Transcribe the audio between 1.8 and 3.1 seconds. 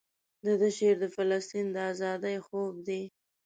ازادۍ خوب دی.